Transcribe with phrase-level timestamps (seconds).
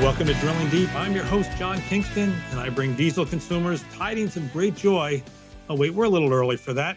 [0.00, 0.92] Welcome to Drilling Deep.
[0.94, 5.22] I'm your host, John Kingston, and I bring diesel consumers tidings of great joy.
[5.68, 6.96] Oh, wait, we're a little early for that.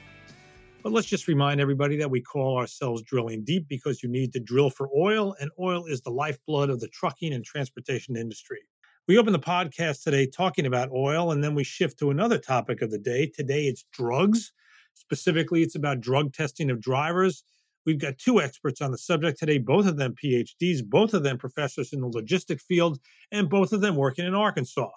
[0.82, 4.40] But let's just remind everybody that we call ourselves Drilling Deep because you need to
[4.40, 8.62] drill for oil, and oil is the lifeblood of the trucking and transportation industry.
[9.08, 12.82] We open the podcast today talking about oil, and then we shift to another topic
[12.82, 13.28] of the day.
[13.28, 14.52] Today it's drugs.
[14.96, 17.44] Specifically, it's about drug testing of drivers
[17.86, 21.38] We've got two experts on the subject today, both of them PhDs, both of them
[21.38, 23.00] professors in the logistic field,
[23.32, 24.90] and both of them working in Arkansas.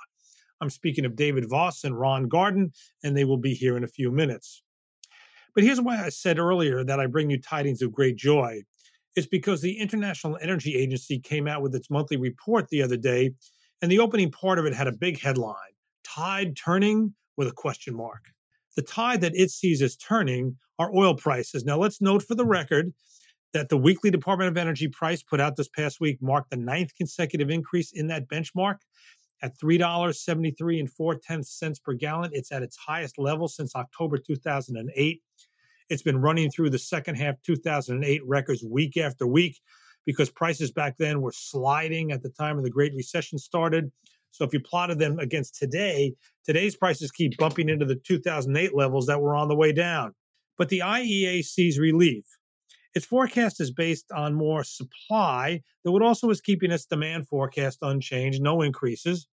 [0.61, 2.73] I'm speaking of David Voss and Ron Gordon,
[3.05, 4.63] and they will be here in a few minutes.
[5.55, 8.63] But here's why I said earlier that I bring you tidings of great joy.
[9.17, 13.33] It's because the International Energy Agency came out with its monthly report the other day,
[13.83, 15.55] and the opening part of it had a big headline
[16.05, 18.25] Tide Turning with a question mark.
[18.79, 21.65] The tide that it sees as turning are oil prices.
[21.65, 22.51] Now, let's note for the mm.
[22.51, 22.93] record
[23.53, 26.95] that the weekly Department of Energy price put out this past week marked the ninth
[26.97, 28.77] consecutive increase in that benchmark
[29.43, 32.31] at $3.73 and 4 cents per gallon.
[32.33, 35.23] It's at its highest level since October 2008.
[35.89, 39.59] It's been running through the second half 2008 records week after week
[40.07, 43.91] because prices back then were sliding at the time of the Great Recession started.
[44.31, 49.07] So if you plotted them against today, today's prices keep bumping into the 2008 levels
[49.07, 50.15] that were on the way down
[50.59, 52.25] but the IEA sees relief.
[52.95, 57.79] Its forecast is based on more supply, though it also is keeping its demand forecast
[57.81, 59.29] unchanged, no increases.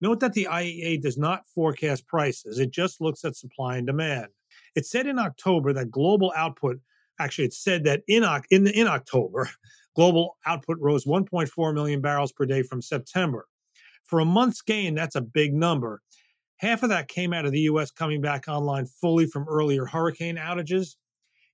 [0.00, 4.26] Note that the IEA does not forecast prices, it just looks at supply and demand.
[4.74, 6.78] It said in October that global output,
[7.18, 9.48] actually, it said that in, in, in October,
[9.96, 13.46] global output rose 1.4 million barrels per day from September.
[14.06, 16.00] For a month's gain, that's a big number.
[16.58, 20.36] Half of that came out of the US coming back online fully from earlier hurricane
[20.36, 20.94] outages.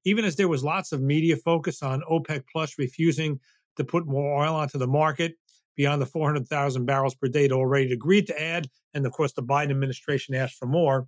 [0.05, 3.41] Even as there was lots of media focus on OPEC Plus refusing
[3.77, 5.37] to put more oil onto the market
[5.77, 9.43] beyond the 400,000 barrels per day it already agreed to add, and of course the
[9.43, 11.07] Biden administration asked for more.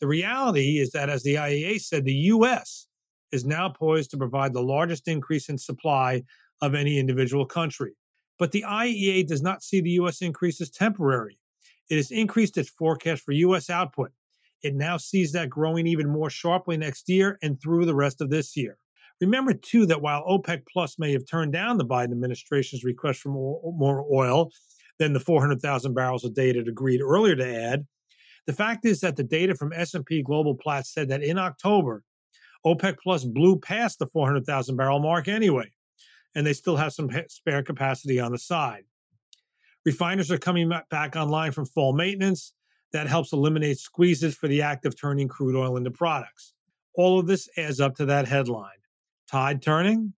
[0.00, 2.86] The reality is that, as the IEA said, the U.S.
[3.32, 6.22] is now poised to provide the largest increase in supply
[6.60, 7.92] of any individual country.
[8.38, 10.20] But the IEA does not see the U.S.
[10.22, 11.38] increase as temporary.
[11.88, 13.70] It has increased its forecast for U.S.
[13.70, 14.12] output.
[14.62, 18.30] It now sees that growing even more sharply next year and through the rest of
[18.30, 18.78] this year.
[19.20, 23.30] Remember, too, that while OPEC Plus may have turned down the Biden administration's request for
[23.30, 24.50] more, oil
[24.98, 27.86] than the 400,000 barrels a day it had agreed earlier to add,
[28.46, 32.02] the fact is that the data from S&P Global Platts said that in October,
[32.64, 35.70] OPEC Plus blew past the 400,000 barrel mark anyway,
[36.36, 38.84] and they still have some spare capacity on the side.
[39.86, 42.52] Refiners are coming back online from fall maintenance.
[42.92, 46.52] That helps eliminate squeezes for the act of turning crude oil into products.
[46.94, 48.78] All of this adds up to that headline.
[49.30, 50.12] Tide turning?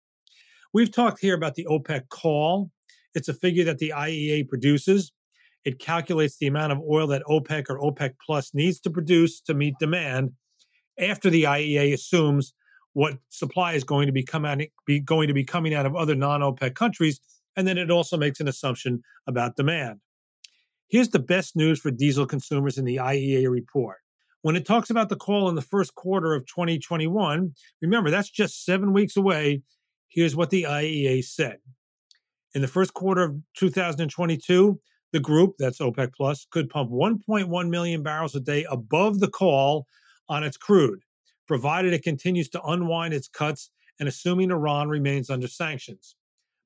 [0.74, 2.70] We've talked here about the OPEC call.
[3.14, 5.12] It's a figure that the IEA produces.
[5.64, 9.54] It calculates the amount of oil that OPEC or OPEC Plus needs to produce to
[9.54, 10.32] meet demand
[10.98, 12.54] after the IEA assumes
[12.94, 14.26] what supply is going to be,
[14.86, 17.20] be going to be coming out of other non-OPEC countries
[17.58, 19.98] and then it also makes an assumption about demand.
[20.86, 23.96] Here's the best news for diesel consumers in the IEA report.
[24.42, 28.64] When it talks about the call in the first quarter of 2021, remember that's just
[28.64, 29.62] seven weeks away.
[30.06, 31.58] Here's what the IEA said.
[32.54, 34.80] In the first quarter of 2022,
[35.12, 39.86] the group, that's OPEC Plus, could pump 1.1 million barrels a day above the call
[40.28, 41.00] on its crude,
[41.48, 46.14] provided it continues to unwind its cuts and assuming Iran remains under sanctions.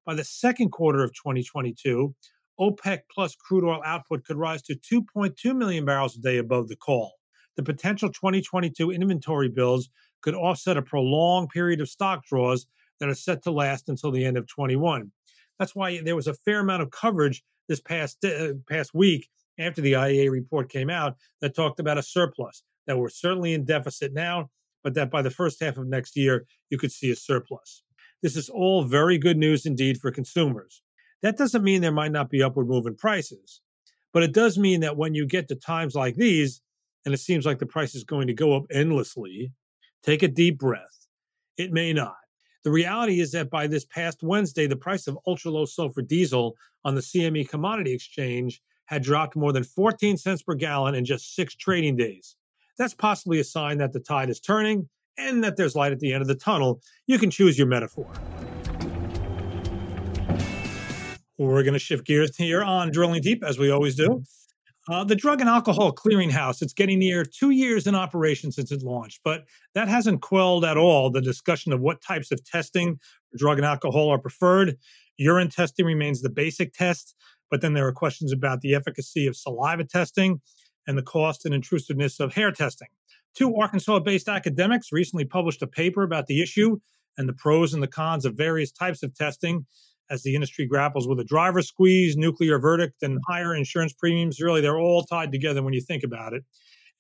[0.05, 2.15] By the second quarter of 2022,
[2.61, 6.77] OPEC plus crude oil output could rise to 2.2 million barrels a day above the
[6.77, 7.15] call.
[7.57, 9.89] The potential 2022 inventory builds
[10.21, 12.67] could offset a prolonged period of stock draws
[13.01, 15.11] that are set to last until the end of 21.
[15.59, 19.29] That's why there was a fair amount of coverage this past uh, past week
[19.59, 23.65] after the IEA report came out that talked about a surplus that we're certainly in
[23.65, 24.51] deficit now,
[24.83, 27.83] but that by the first half of next year you could see a surplus.
[28.23, 30.83] This is all very good news indeed for consumers.
[31.23, 33.61] That doesn't mean there might not be upward moving prices,
[34.13, 36.61] but it does mean that when you get to times like these,
[37.05, 39.53] and it seems like the price is going to go up endlessly,
[40.03, 41.07] take a deep breath.
[41.57, 42.17] It may not.
[42.65, 46.57] The reality is that by this past Wednesday, the price of ultra low sulfur diesel
[46.85, 51.35] on the CME commodity exchange had dropped more than 14 cents per gallon in just
[51.35, 52.37] six trading days.
[52.79, 54.89] That's possibly a sign that the tide is turning
[55.19, 56.81] and that there's light at the end of the tunnel.
[57.07, 58.11] You can choose your metaphor.
[61.39, 64.23] We're going to shift gears here on Drilling Deep, as we always do.
[64.89, 68.83] Uh, the Drug and Alcohol Clearinghouse, it's getting near two years in operation since it
[68.83, 69.45] launched, but
[69.75, 72.99] that hasn't quelled at all the discussion of what types of testing
[73.31, 74.77] for drug and alcohol are preferred.
[75.19, 77.15] Urine testing remains the basic test,
[77.51, 80.41] But then there are questions about the efficacy of saliva testing
[80.87, 82.89] and the cost and intrusiveness of hair testing.
[83.35, 86.79] Two Arkansas based academics recently published a paper about the issue
[87.17, 89.67] and the pros and the cons of various types of testing
[90.11, 94.41] as the industry grapples with a driver squeeze, nuclear verdict, and higher insurance premiums.
[94.41, 96.45] Really, they're all tied together when you think about it.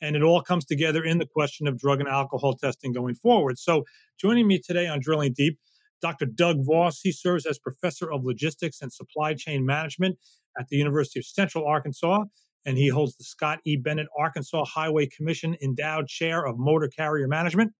[0.00, 3.58] And it all comes together in the question of drug and alcohol testing going forward.
[3.58, 3.84] So,
[4.18, 5.58] joining me today on Drilling Deep,
[6.00, 6.26] Dr.
[6.26, 7.00] Doug Voss.
[7.00, 10.18] He serves as professor of logistics and supply chain management
[10.58, 12.24] at the University of Central Arkansas,
[12.64, 13.76] and he holds the Scott E.
[13.76, 17.72] Bennett Arkansas Highway Commission Endowed Chair of Motor Carrier Management.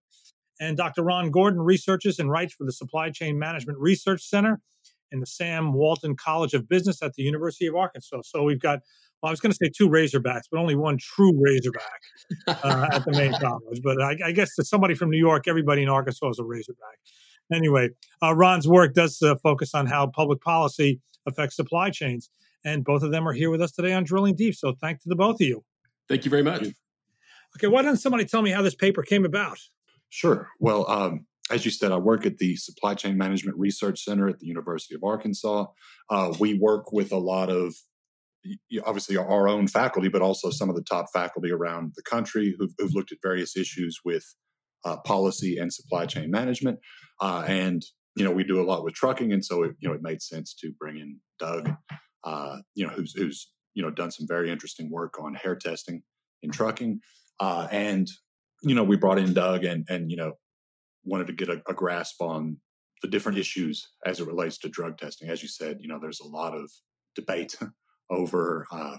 [0.60, 1.02] And Dr.
[1.02, 4.60] Ron Gordon researches and writes for the Supply Chain Management Research Center
[5.10, 8.22] in the Sam Walton College of Business at the University of Arkansas.
[8.24, 8.80] So we've got,
[9.22, 12.00] well, I was going to say two Razorbacks, but only one true Razorback
[12.46, 13.80] uh, at the main college.
[13.82, 16.98] But I, I, guess to somebody from New York, everybody in Arkansas is a Razorback.
[17.52, 17.90] Anyway,
[18.22, 22.30] uh, Ron's work does uh, focus on how public policy affects supply chains.
[22.64, 24.54] And both of them are here with us today on Drilling Deep.
[24.54, 25.64] So thank to the both of you.
[26.08, 26.66] Thank you very much.
[27.56, 29.58] Okay, why doesn't somebody tell me how this paper came about?
[30.10, 30.48] Sure.
[30.58, 34.38] Well, um, as you said, I work at the Supply Chain Management Research Center at
[34.38, 35.66] the University of Arkansas.
[36.08, 37.74] Uh, we work with a lot of
[38.84, 42.72] obviously our own faculty, but also some of the top faculty around the country who've,
[42.78, 44.24] who've looked at various issues with
[44.84, 46.78] uh, policy and supply chain management.
[47.20, 47.84] Uh, and
[48.16, 50.20] you know, we do a lot with trucking, and so it, you know it made
[50.20, 51.70] sense to bring in Doug,
[52.24, 56.02] uh, you know, who's who's you know done some very interesting work on hair testing
[56.42, 57.00] in trucking,
[57.40, 58.08] uh, and
[58.62, 60.34] you know we brought in Doug and and you know
[61.04, 62.58] wanted to get a, a grasp on
[63.02, 65.28] the different issues as it relates to drug testing.
[65.28, 66.70] As you said, you know, there's a lot of
[67.14, 67.56] debate
[68.10, 68.96] over, uh,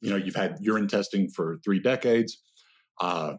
[0.00, 2.42] you know, you've had urine testing for three decades,
[3.00, 3.34] uh,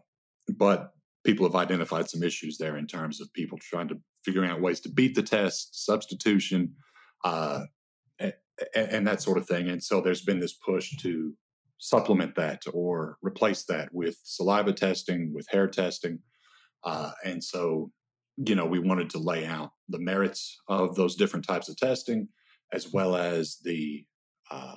[0.56, 0.92] but
[1.24, 4.80] people have identified some issues there in terms of people trying to figuring out ways
[4.80, 6.74] to beat the test, substitution,
[7.24, 7.62] uh,
[8.74, 9.68] and, and that sort of thing.
[9.68, 11.34] And so there's been this push to
[11.78, 16.18] supplement that or replace that with saliva testing, with hair testing.
[16.84, 17.90] Uh, and so,
[18.36, 22.28] you know, we wanted to lay out the merits of those different types of testing,
[22.72, 24.04] as well as the
[24.50, 24.76] uh,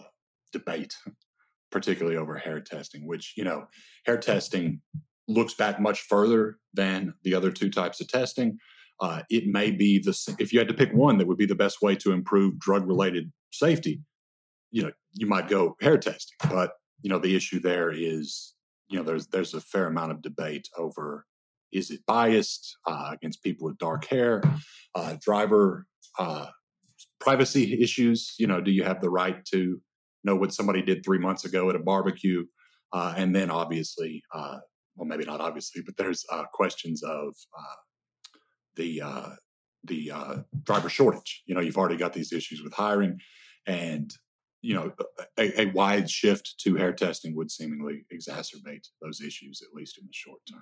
[0.52, 0.96] debate,
[1.72, 3.66] particularly over hair testing, which, you know,
[4.06, 4.82] hair testing
[5.28, 8.58] looks back much further than the other two types of testing.
[9.00, 11.56] Uh, it may be the if you had to pick one that would be the
[11.56, 14.02] best way to improve drug related safety,
[14.72, 16.38] you know, you might go hair testing.
[16.50, 16.72] But
[17.02, 18.54] you know, the issue there is,
[18.90, 21.26] you know, there's there's a fair amount of debate over
[21.72, 24.44] is it biased uh, against people with dark hair,
[24.96, 25.86] uh, driver
[26.20, 26.48] uh,
[27.20, 28.36] privacy issues.
[28.38, 29.82] You know, do you have the right to
[30.24, 32.46] know what somebody did three months ago at a barbecue?
[32.94, 34.58] Uh, and then obviously uh,
[34.96, 37.34] well, maybe not obviously, but there's uh, questions of
[38.76, 39.02] the
[39.86, 40.12] the
[40.64, 41.44] driver shortage.
[41.46, 43.20] You know, you've already got these issues with hiring,
[43.66, 44.14] and
[44.62, 44.92] you know,
[45.38, 50.06] a, a, wide shift to hair testing would seemingly exacerbate those issues, at least in
[50.06, 50.60] the short term.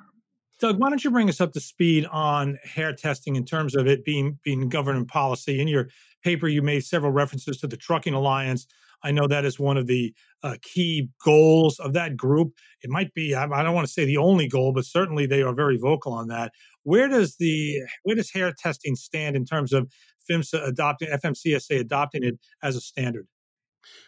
[0.60, 3.88] Doug, why don't you bring us up to speed on hair testing in terms of
[3.88, 5.60] it being being government policy?
[5.62, 5.90] In your
[6.24, 8.68] paper, you made several references to the Trucking Alliance.
[9.02, 10.14] I know that is one of the
[10.44, 12.54] uh, key goals of that group.
[12.82, 15.42] It might be I, I don't want to say the only goal, but certainly they
[15.42, 16.52] are very vocal on that.
[16.84, 19.90] Where does the where does hair testing stand in terms of
[20.30, 23.28] FMCSA adopting FMCSA adopting it as a standard?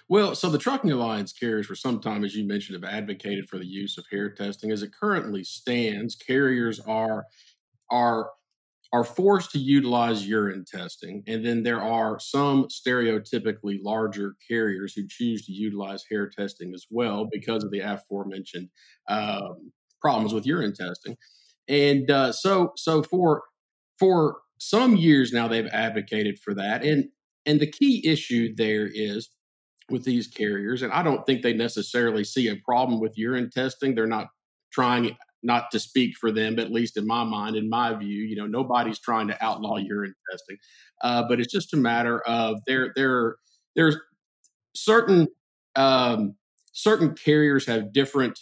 [0.09, 3.57] Well, so the Trucking Alliance carriers for some time, as you mentioned, have advocated for
[3.57, 4.71] the use of hair testing.
[4.71, 7.25] As it currently stands, carriers are
[7.89, 8.29] are
[8.93, 11.23] are forced to utilize urine testing.
[11.25, 16.85] And then there are some stereotypically larger carriers who choose to utilize hair testing as
[16.89, 18.67] well because of the aforementioned
[19.07, 21.15] um, problems with urine testing.
[21.69, 23.43] And uh, so, so for
[23.97, 26.83] for some years now, they've advocated for that.
[26.83, 27.05] And
[27.47, 29.31] and the key issue there is
[29.89, 33.95] with these carriers, and I don't think they necessarily see a problem with urine testing.
[33.95, 34.27] They're not
[34.71, 38.35] trying not to speak for them, at least in my mind, in my view, you
[38.35, 40.57] know, nobody's trying to outlaw urine testing,
[41.03, 43.37] uh, but it's just a matter of there, there,
[43.75, 43.97] there's
[44.75, 45.27] certain
[45.75, 46.35] um,
[46.73, 48.39] certain carriers have different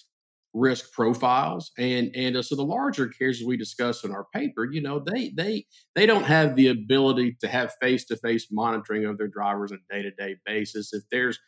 [0.53, 4.81] risk profiles, and and uh, so the larger carriers we discuss in our paper, you
[4.81, 5.65] know, they they
[5.95, 9.79] they don't have the ability to have face to face monitoring of their drivers on
[9.89, 10.93] a day to day basis.
[10.93, 11.39] If there's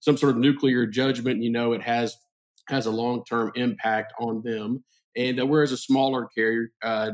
[0.00, 2.16] some sort of nuclear judgment, you know, it has
[2.68, 4.84] has a long term impact on them.
[5.16, 7.12] And uh, whereas a smaller carrier, uh,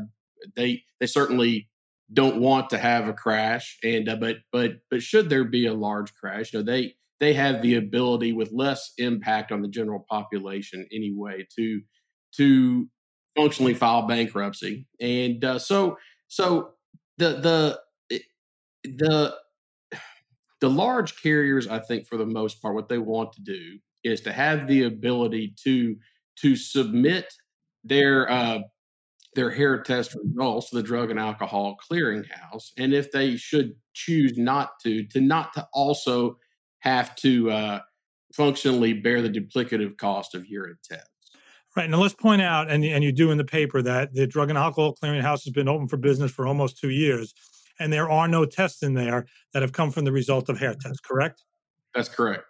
[0.55, 1.69] they they certainly
[2.13, 3.77] don't want to have a crash.
[3.83, 7.33] And uh, but but but should there be a large crash, you know, they they
[7.33, 11.81] have the ability with less impact on the general population anyway to
[12.37, 12.87] to
[13.35, 14.87] functionally file bankruptcy.
[14.99, 16.71] And uh, so so
[17.17, 17.79] the
[18.09, 18.19] the
[18.83, 19.35] the
[20.61, 24.21] the large carriers, I think, for the most part, what they want to do is
[24.21, 25.95] to have the ability to
[26.41, 27.33] to submit
[27.83, 28.59] their uh,
[29.35, 34.37] their hair test results to the Drug and Alcohol Clearinghouse, and if they should choose
[34.37, 36.37] not to, to not to also
[36.85, 37.79] have to uh,
[38.33, 41.09] functionally bear the duplicative cost of urine tests.
[41.75, 41.89] Right.
[41.89, 44.57] Now let's point out, and, and you do in the paper, that the Drug and
[44.57, 47.33] Alcohol Clearinghouse has been open for business for almost two years,
[47.79, 50.73] and there are no tests in there that have come from the result of hair
[50.79, 51.43] tests, correct?
[51.93, 52.45] That's correct.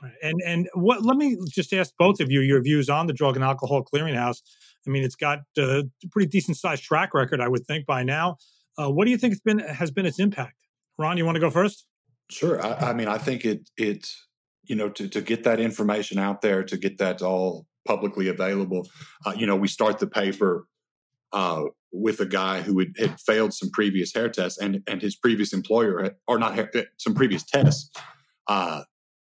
[0.00, 0.12] Right.
[0.22, 1.02] And and what?
[1.02, 4.40] Let me just ask both of you your views on the Drug and Alcohol Clearinghouse.
[4.86, 8.36] I mean, it's got a pretty decent sized track record, I would think, by now.
[8.78, 10.56] Uh, what do you think it's been has been its impact?
[10.96, 11.86] Ron, you want to go first?
[12.30, 12.64] Sure.
[12.64, 14.06] I, I mean, I think it it
[14.64, 18.88] you know to to get that information out there, to get that all publicly available.
[19.24, 20.66] Uh, you know, we start the paper
[21.32, 25.16] uh, with a guy who had, had, failed some previous hair tests, and and his
[25.16, 27.90] previous employer, or not hair, some previous tests,
[28.48, 28.82] uh,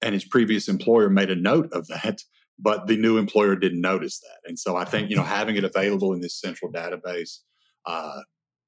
[0.01, 2.21] and his previous employer made a note of that
[2.59, 4.49] but the new employer didn't notice that.
[4.49, 7.39] And so I think, you know, having it available in this central database,
[7.85, 8.21] uh,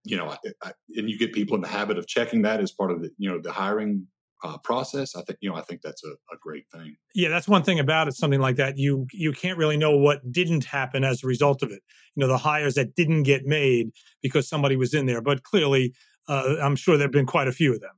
[0.03, 2.71] you know, I, I, and you get people in the habit of checking that as
[2.71, 4.07] part of the, you know, the hiring
[4.43, 5.15] uh, process.
[5.15, 6.95] I think, you know, I think that's a, a, great thing.
[7.13, 8.15] Yeah, that's one thing about it.
[8.15, 11.71] Something like that, you you can't really know what didn't happen as a result of
[11.71, 11.81] it.
[12.15, 15.21] You know, the hires that didn't get made because somebody was in there.
[15.21, 15.93] But clearly,
[16.27, 17.93] uh, I'm sure there've been quite a few of them.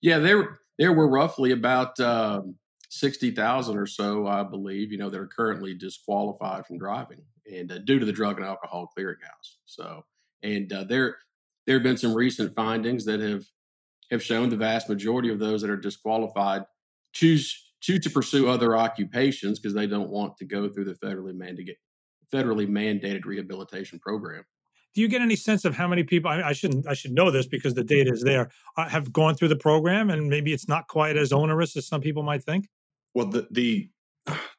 [0.00, 1.98] Yeah, there there were roughly about.
[2.00, 2.56] Um,
[2.90, 7.20] 60,000 or so, I believe, you know, that are currently disqualified from driving
[7.52, 9.56] and uh, due to the Drug and Alcohol Clearinghouse.
[9.66, 10.04] So,
[10.42, 11.16] and uh, there,
[11.66, 13.44] there have been some recent findings that have
[14.10, 16.64] have shown the vast majority of those that are disqualified
[17.12, 21.32] choose choose to pursue other occupations because they don't want to go through the federally
[21.32, 21.76] mandated
[22.32, 24.44] federally mandated rehabilitation program.
[24.94, 26.30] Do you get any sense of how many people?
[26.30, 26.86] I, I shouldn't.
[26.88, 28.50] I should know this because the data is there.
[28.76, 32.00] Uh, have gone through the program, and maybe it's not quite as onerous as some
[32.00, 32.68] people might think.
[33.14, 33.90] Well, the the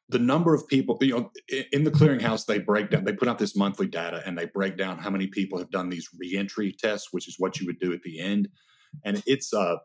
[0.10, 1.32] the number of people, you know,
[1.72, 4.76] in the clearinghouse, they break down, they put out this monthly data and they break
[4.76, 7.94] down how many people have done these reentry tests, which is what you would do
[7.94, 8.50] at the end.
[9.04, 9.80] And it's a,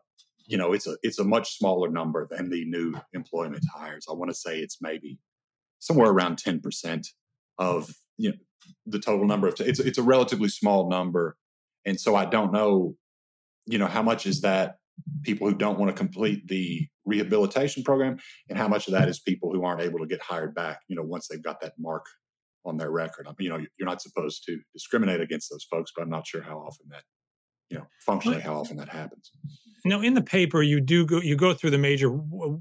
[0.47, 4.05] you know, it's a, it's a much smaller number than the new employment hires.
[4.09, 5.19] I want to say it's maybe
[5.79, 7.07] somewhere around 10%
[7.57, 8.35] of, you know,
[8.85, 11.35] the total number of, t- it's, it's a relatively small number.
[11.85, 12.95] And so I don't know,
[13.65, 14.77] you know, how much is that
[15.23, 18.17] people who don't want to complete the rehabilitation program
[18.49, 20.95] and how much of that is people who aren't able to get hired back you
[20.95, 22.05] know once they've got that mark
[22.65, 26.09] on their record you know you're not supposed to discriminate against those folks but i'm
[26.09, 27.03] not sure how often that
[27.69, 29.31] you know functionally how often that happens
[29.85, 32.09] now in the paper you do go you go through the major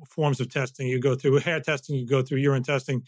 [0.08, 3.02] forms of testing you go through hair testing you go through urine testing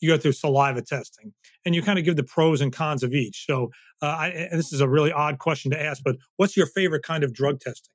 [0.00, 1.32] you go through saliva testing
[1.64, 3.70] and you kind of give the pros and cons of each so
[4.02, 7.24] uh, I, this is a really odd question to ask but what's your favorite kind
[7.24, 7.94] of drug testing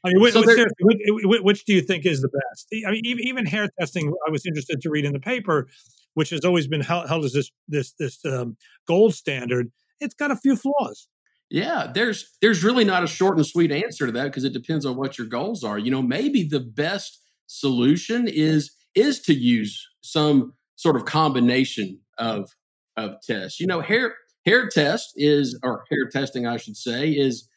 [0.05, 2.69] I mean, which, so which, which, which, do you think is the best?
[2.87, 4.13] I mean, even, even, hair testing.
[4.27, 5.67] I was interested to read in the paper,
[6.15, 9.73] which has always been held, held as this this this um, gold standard.
[10.01, 11.09] It's got a few flaws.
[11.51, 14.85] Yeah, there's there's really not a short and sweet answer to that because it depends
[14.85, 15.79] on what your goals are.
[15.79, 22.51] You know, maybe the best solution is is to use some sort of combination of
[22.97, 23.61] of tests.
[23.61, 24.15] You know, hair
[24.45, 27.49] hair test is or hair testing, I should say, is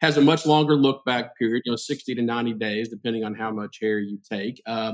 [0.00, 3.34] has a much longer look back period, you know, 60 to 90 days, depending on
[3.34, 4.60] how much hair you take.
[4.66, 4.92] Uh,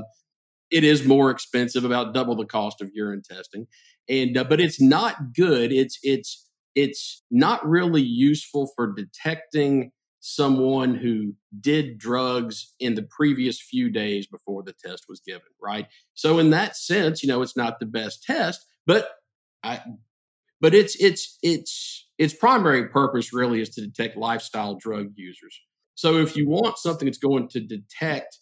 [0.71, 3.67] it is more expensive, about double the cost of urine testing,
[4.07, 5.73] and uh, but it's not good.
[5.73, 13.59] It's it's it's not really useful for detecting someone who did drugs in the previous
[13.59, 15.87] few days before the test was given, right?
[16.13, 19.09] So in that sense, you know, it's not the best test, but
[19.63, 19.81] I
[20.61, 25.59] but it's it's it's its primary purpose really is to detect lifestyle drug users.
[25.95, 28.37] So if you want something that's going to detect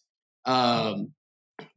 [0.46, 1.14] um,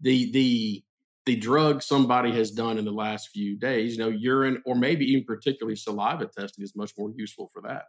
[0.00, 0.84] the the
[1.26, 5.04] the drug somebody has done in the last few days, you know, urine or maybe
[5.04, 7.84] even particularly saliva testing is much more useful for that.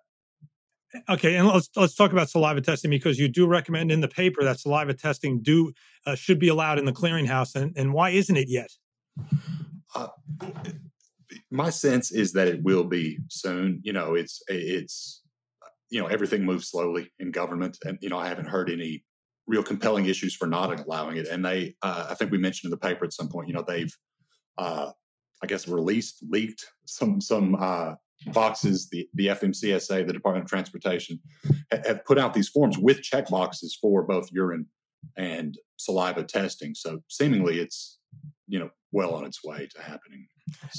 [1.10, 4.44] Okay, and let's let's talk about saliva testing because you do recommend in the paper
[4.44, 5.74] that saliva testing do
[6.06, 8.70] uh, should be allowed in the clearinghouse, and and why isn't it yet?
[9.96, 10.10] Uh,
[11.50, 13.80] my sense is that it will be soon.
[13.84, 15.24] You know, it's it's
[15.90, 19.04] you know everything moves slowly in government, and you know I haven't heard any
[19.48, 21.28] real compelling issues for not allowing it.
[21.28, 23.64] And they, uh, I think we mentioned in the paper at some point, you know,
[23.68, 23.96] they've
[24.58, 24.92] uh,
[25.42, 27.96] I guess released leaked some some uh,
[28.28, 28.90] boxes.
[28.90, 31.20] The the FMCSA, the Department of Transportation,
[31.72, 34.68] have put out these forms with check boxes for both urine
[35.18, 36.74] and saliva testing.
[36.74, 38.00] So seemingly, it's
[38.48, 40.28] you know well on its way to happening.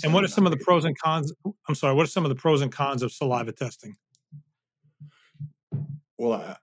[0.03, 1.33] And what are some of the pros and cons?
[1.69, 1.95] I'm sorry.
[1.95, 3.97] What are some of the pros and cons of saliva testing?
[6.17, 6.57] Well, I,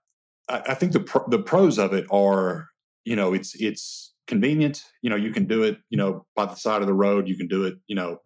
[0.50, 2.69] I think the pro, the pros of it are,
[3.05, 4.83] you know, it's it's convenient.
[5.01, 7.27] You know, you can do it, you know, by the side of the road.
[7.27, 8.17] You can do it, you know,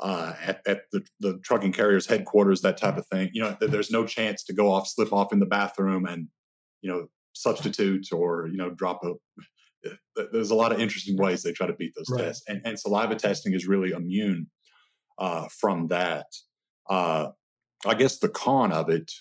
[0.00, 3.30] uh, at, at the, the trucking carrier's headquarters, that type of thing.
[3.32, 6.28] You know, there's no chance to go off, slip off in the bathroom, and
[6.82, 9.12] you know, substitute or you know, drop a.
[10.32, 12.24] There's a lot of interesting ways they try to beat those right.
[12.24, 14.46] tests, and, and saliva testing is really immune
[15.18, 16.26] uh, from that.
[16.88, 17.28] Uh,
[17.84, 19.12] I guess the con of it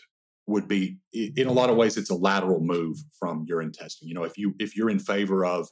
[0.47, 4.07] would be, in a lot of ways, it's a lateral move from urine testing.
[4.07, 5.69] You know, if you if you're in favor of,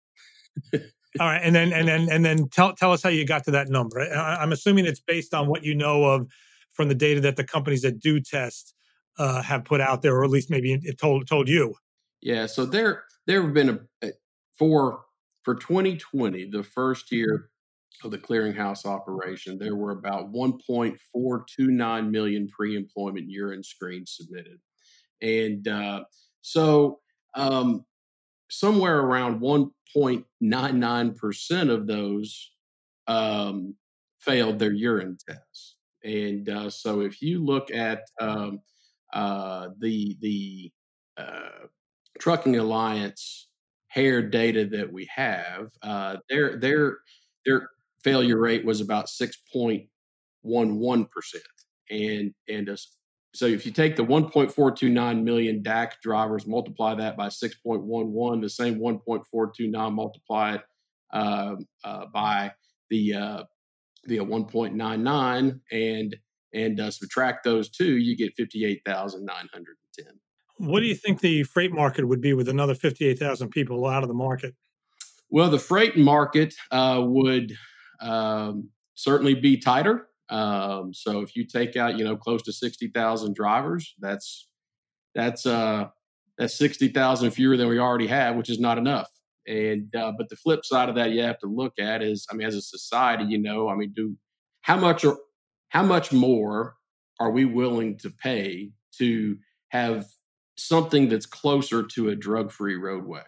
[1.18, 3.50] All right, and then and then and then tell tell us how you got to
[3.50, 4.00] that number.
[4.00, 6.28] I, I'm assuming it's based on what you know of
[6.72, 8.74] from the data that the companies that do test
[9.18, 11.74] uh, have put out there, or at least maybe it told told you.
[12.22, 14.12] Yeah, so there there have been a
[14.56, 15.00] for
[15.42, 17.50] for 2020, the first year
[18.04, 24.58] of the clearinghouse operation, there were about 1.429 million pre-employment urine screens submitted,
[25.22, 26.04] and uh,
[26.40, 27.00] so
[27.34, 27.84] um,
[28.50, 32.52] somewhere around 1.99 percent of those
[33.06, 33.74] um,
[34.18, 35.76] failed their urine tests.
[36.04, 38.60] And uh, so, if you look at um,
[39.12, 40.72] uh, the the
[41.18, 41.66] uh,
[42.18, 43.48] trucking alliance
[43.90, 46.98] hair data that we have, uh, their their
[47.44, 47.68] their
[48.02, 49.86] failure rate was about six point
[50.42, 51.44] one one percent,
[51.90, 52.68] and and
[53.32, 58.80] so if you take the 1.429 million DAC drivers, multiply that by 6.11, the same
[58.80, 60.62] 1.429 multiply it
[61.12, 62.52] uh, uh, by
[62.88, 63.42] the uh,
[64.04, 66.16] the 1.99, and
[66.52, 70.06] and uh, subtract those two, you get 58,910.
[70.60, 74.08] What do you think the freight market would be with another 58,000 people out of
[74.08, 74.54] the market?
[75.30, 77.56] Well, the freight market uh, would
[78.02, 80.08] um, certainly be tighter.
[80.28, 84.48] Um, so if you take out, you know, close to 60,000 drivers, that's
[85.14, 85.86] that's uh,
[86.36, 89.08] that's 60,000 fewer than we already have, which is not enough.
[89.46, 92.34] And uh, but the flip side of that you have to look at is, I
[92.34, 94.14] mean, as a society, you know, I mean, do
[94.60, 95.16] how much are
[95.70, 96.76] how much more
[97.18, 99.38] are we willing to pay to
[99.70, 100.04] have
[100.60, 103.22] something that's closer to a drug free roadway?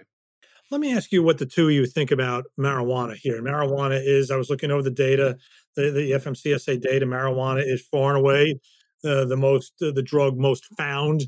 [0.70, 3.42] Let me ask you what the two of you think about marijuana here.
[3.42, 5.36] Marijuana is, I was looking over the data,
[5.76, 8.58] the, the FMCSA data, marijuana is far and away
[9.04, 11.24] uh, the most, uh, the drug most found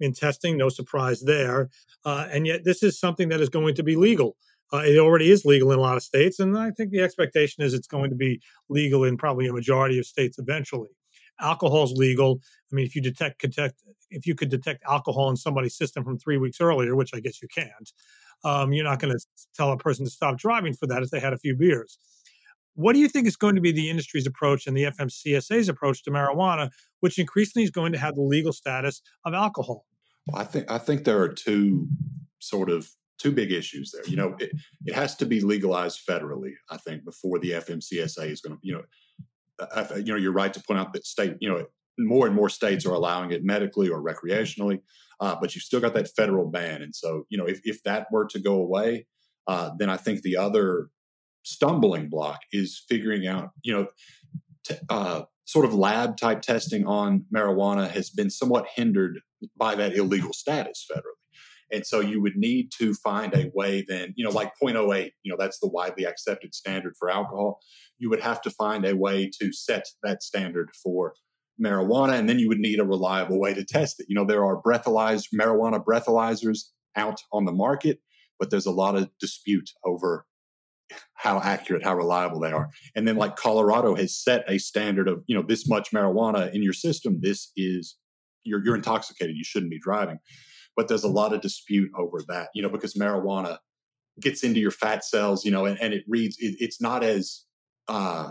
[0.00, 0.56] in testing.
[0.56, 1.70] No surprise there.
[2.04, 4.36] Uh, and yet, this is something that is going to be legal.
[4.72, 7.62] Uh, it already is legal in a lot of states, and I think the expectation
[7.62, 10.90] is it's going to be legal in probably a majority of states eventually.
[11.40, 12.40] Alcohol's legal.
[12.70, 13.76] I mean, if you detect, detect
[14.10, 17.42] if you could detect alcohol in somebody's system from three weeks earlier, which I guess
[17.42, 17.92] you can't,
[18.44, 19.20] um, you're not going to
[19.54, 21.98] tell a person to stop driving for that if they had a few beers.
[22.74, 26.04] What do you think is going to be the industry's approach and the FMCSA's approach
[26.04, 29.84] to marijuana, which increasingly is going to have the legal status of alcohol?
[30.26, 31.88] Well, I think I think there are two
[32.38, 34.04] sort of two big issues there.
[34.06, 34.52] You know, it,
[34.86, 38.74] it has to be legalized federally, I think, before the FMCSA is going to, you
[38.74, 38.82] know,
[39.74, 41.66] I, you know, you're right to point out that state, you know,
[41.98, 44.80] more and more states are allowing it medically or recreationally,
[45.20, 46.82] uh, but you've still got that federal ban.
[46.82, 49.06] And so, you know, if, if that were to go away,
[49.46, 50.90] uh, then I think the other
[51.42, 53.86] stumbling block is figuring out, you know,
[54.64, 59.20] t- uh, sort of lab type testing on marijuana has been somewhat hindered
[59.56, 61.18] by that illegal status federally.
[61.70, 65.30] And so you would need to find a way then, you know, like 0.08, you
[65.30, 67.60] know, that's the widely accepted standard for alcohol.
[67.98, 71.14] You would have to find a way to set that standard for
[71.62, 74.06] marijuana, and then you would need a reliable way to test it.
[74.08, 76.64] You know, there are breathalyzed marijuana breathalyzers
[76.96, 78.00] out on the market,
[78.38, 80.26] but there's a lot of dispute over
[81.14, 82.70] how accurate, how reliable they are.
[82.96, 86.62] And then like Colorado has set a standard of, you know, this much marijuana in
[86.62, 87.96] your system, this is
[88.44, 90.18] you're you're intoxicated, you shouldn't be driving
[90.78, 93.58] but there's a lot of dispute over that, you know, because marijuana
[94.20, 97.42] gets into your fat cells, you know, and, and it reads, it, it's not as,
[97.88, 98.30] uh,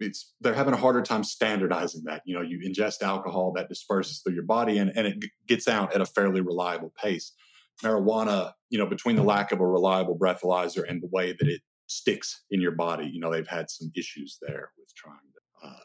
[0.00, 2.22] it's they're having a harder time standardizing that.
[2.24, 5.68] You know, you ingest alcohol that disperses through your body and, and it g- gets
[5.68, 7.32] out at a fairly reliable pace.
[7.82, 11.60] Marijuana, you know, between the lack of a reliable breathalyzer and the way that it
[11.86, 15.80] sticks in your body, you know, they've had some issues there with trying to uh,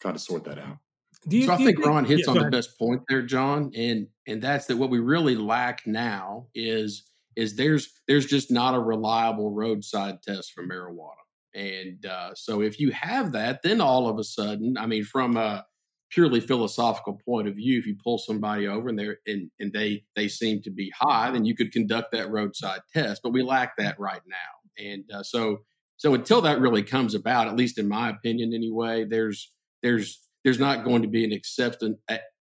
[0.00, 0.78] kind of sort that out.
[1.26, 4.06] You, so I think, think Ron hits yeah, on the best point there, John, and
[4.26, 8.80] and that's that what we really lack now is is there's there's just not a
[8.80, 11.14] reliable roadside test for marijuana.
[11.58, 15.36] And uh, so if you have that, then all of a sudden, I mean, from
[15.36, 15.64] a
[16.10, 20.04] purely philosophical point of view, if you pull somebody over and they and, and they
[20.14, 23.22] they seem to be high, then you could conduct that roadside test.
[23.24, 25.58] But we lack that right now, and uh, so
[25.96, 30.60] so until that really comes about, at least in my opinion, anyway, there's there's there's
[30.60, 31.98] not going to be an acceptance.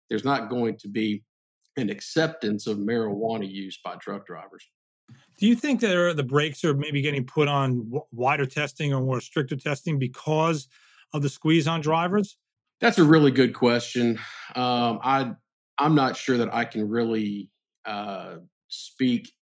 [0.08, 1.24] There's not going to be
[1.76, 4.68] an acceptance of marijuana use by truck drivers.
[5.40, 9.22] Do you think that the brakes are maybe getting put on wider testing or more
[9.22, 10.68] stricter testing because
[11.14, 12.36] of the squeeze on drivers?
[12.80, 14.18] That's a really good question.
[14.54, 15.32] Um, I
[15.78, 17.50] I'm not sure that I can really
[17.86, 18.36] uh,
[18.68, 19.32] speak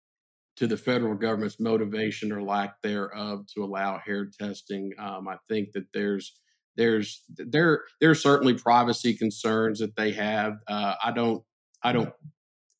[0.56, 4.92] to the federal government's motivation or lack thereof to allow hair testing.
[5.00, 6.32] Um, I think that there's
[6.76, 10.58] there's there there are certainly privacy concerns that they have.
[10.68, 11.42] Uh, I don't
[11.82, 12.12] I don't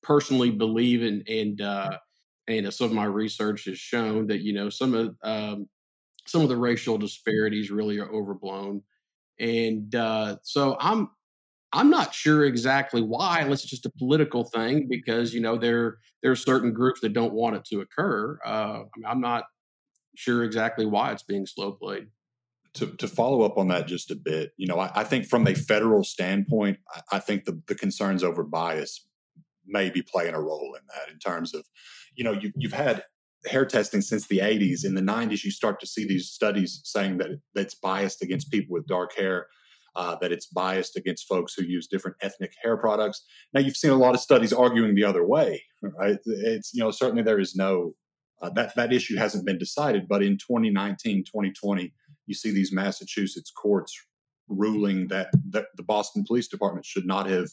[0.05, 1.99] personally believe in and uh,
[2.49, 5.69] and some of my research has shown that you know some of um,
[6.27, 8.83] some of the racial disparities really are overblown,
[9.39, 11.11] and uh, so I'm
[11.73, 15.99] I'm not sure exactly why, unless it's just a political thing, because you know there
[16.23, 18.39] there are certain groups that don't want it to occur.
[18.45, 19.45] Uh, I I'm not
[20.17, 22.09] sure exactly why it's being slow played.
[22.75, 25.47] To, to follow up on that just a bit, you know, I, I think from
[25.49, 29.09] a federal standpoint, I, I, think the, the concerns over bias
[29.67, 31.65] may be playing a role in that in terms of,
[32.19, 33.05] you know, you, you've had
[33.47, 34.85] hair testing since the 80s.
[34.85, 38.75] In the 90s, you start to see these studies saying that that's biased against people
[38.75, 39.47] with dark hair
[39.95, 43.25] uh, that it's biased against folks who use different ethnic hair products.
[43.55, 46.19] Now, you've seen a lot of studies arguing the other way, right?
[46.27, 47.95] It's, you know, certainly there is no,
[48.43, 51.95] uh, that, that issue hasn't been decided, but in 2019, 2020,
[52.27, 53.97] you see these Massachusetts courts
[54.49, 57.49] ruling that, that the Boston Police Department should not have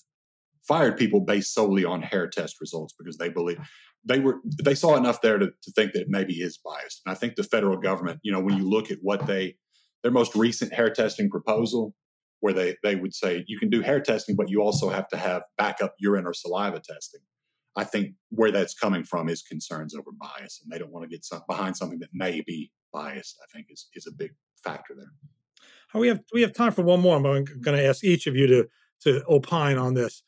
[0.67, 3.60] fired people based solely on hair test results because they believe
[4.04, 7.01] they were they saw enough there to, to think that it maybe is biased.
[7.06, 9.56] And I think the federal government, you know, when you look at what they
[10.04, 11.95] their most recent hair testing proposal
[12.41, 15.17] where they, they would say you can do hair testing, but you also have to
[15.17, 17.21] have backup urine or saliva testing.
[17.75, 21.10] I think where that's coming from is concerns over bias, and they don't want to
[21.10, 23.38] get some, behind something that may be biased.
[23.41, 25.99] I think is is a big factor there.
[25.99, 27.17] we have we have time for one more.
[27.17, 28.67] I'm going to ask each of you to
[29.01, 30.23] to opine on this.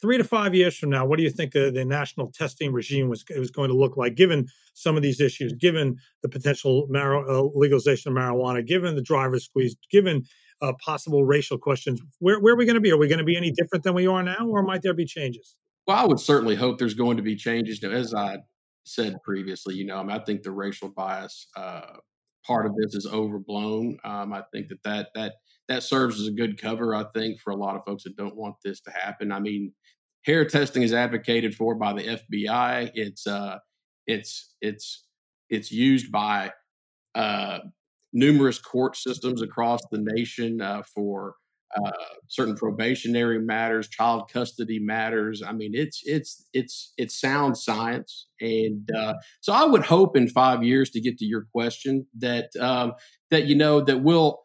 [0.00, 3.08] Three to five years from now, what do you think the, the national testing regime
[3.08, 7.28] was was going to look like, given some of these issues, given the potential mar-
[7.28, 10.24] uh, legalization of marijuana, given the driver's squeeze, given
[10.62, 12.00] uh, possible racial questions.
[12.18, 12.90] Where, where are we going to be?
[12.90, 15.06] Are we going to be any different than we are now, or might there be
[15.06, 15.56] changes?
[15.86, 17.82] Well, I would certainly hope there's going to be changes.
[17.82, 18.38] Now, as I
[18.84, 21.96] said previously, you know, I, mean, I think the racial bias uh,
[22.46, 23.98] part of this is overblown.
[24.04, 25.32] Um, I think that, that that
[25.70, 26.96] that serves as a good cover.
[26.96, 29.30] I think for a lot of folks that don't want this to happen.
[29.30, 29.72] I mean,
[30.24, 32.90] hair testing is advocated for by the FBI.
[32.94, 33.58] It's uh,
[34.04, 35.06] it's it's
[35.48, 36.50] it's used by
[37.14, 37.60] uh,
[38.12, 41.36] numerous court systems across the nation uh, for
[41.76, 41.92] uh,
[42.26, 45.40] certain probationary matters, child custody matters.
[45.40, 50.26] I mean, it's it's it's it's sound science, and uh, so I would hope in
[50.26, 52.94] five years to get to your question that um,
[53.30, 54.40] that you know that will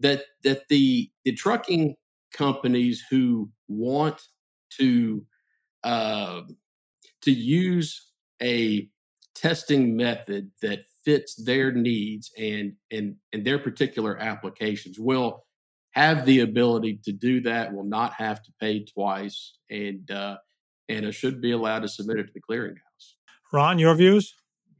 [0.00, 1.94] that that the the trucking
[2.32, 4.20] companies who want
[4.78, 5.24] to
[5.84, 6.42] uh,
[7.22, 8.10] to use
[8.42, 8.88] a
[9.34, 15.44] testing method that fits their needs and and and their particular applications will
[15.92, 20.36] have the ability to do that will not have to pay twice and uh,
[20.88, 23.14] and it should be allowed to submit it to the clearinghouse.
[23.52, 24.34] Ron your views?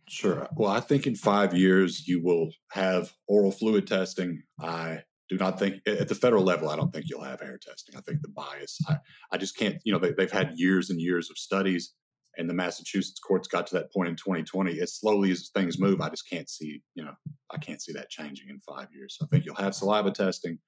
[0.09, 0.49] Sure.
[0.57, 4.43] Well i think in five years you will have oral fluid testing.
[4.61, 7.97] I do not think at the federal level i don't think you'll have hair testing
[7.97, 8.97] i think the bias i,
[9.33, 11.95] I just can't you know they, they've had years and years of studies
[12.37, 14.81] and the Massachusetts courts got to that point in 2020.
[14.81, 17.12] As slowly as things move, I just can't see, you know,
[17.51, 19.16] I can't see that changing in five years.
[19.19, 20.59] So I think you'll have saliva testing.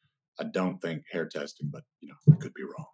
[0.41, 2.87] I don't think hair testing, but you know, I could be wrong.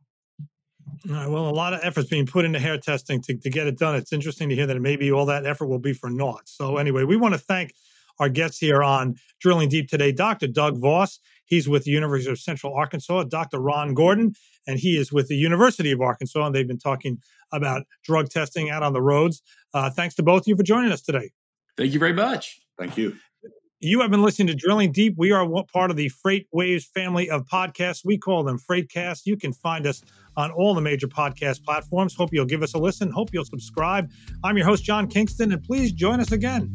[1.08, 3.66] All right, well, a lot of efforts being put into hair testing to, to get
[3.66, 3.94] it done.
[3.94, 6.42] It's interesting to hear that maybe all that effort will be for naught.
[6.46, 7.72] So anyway, we want to thank
[8.18, 10.48] our guests here on Drilling Deep today, Dr.
[10.48, 11.20] Doug Voss.
[11.48, 13.58] He's with the University of Central Arkansas, Dr.
[13.58, 14.34] Ron Gordon,
[14.66, 16.46] and he is with the University of Arkansas.
[16.46, 17.18] And they've been talking
[17.52, 19.42] about drug testing out on the roads.
[19.74, 21.30] Uh, thanks to both of you for joining us today.
[21.76, 22.60] Thank you very much.
[22.78, 23.16] Thank you.
[23.80, 25.14] You have been listening to Drilling Deep.
[25.16, 28.04] We are part of the FreightWaves family of podcasts.
[28.04, 29.20] We call them Freightcast.
[29.24, 30.02] You can find us
[30.36, 32.12] on all the major podcast platforms.
[32.14, 33.12] Hope you'll give us a listen.
[33.12, 34.10] Hope you'll subscribe.
[34.42, 36.74] I'm your host, John Kingston, and please join us again.